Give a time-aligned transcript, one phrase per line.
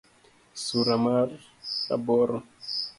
[0.63, 1.29] Sura mar
[1.95, 2.37] aboro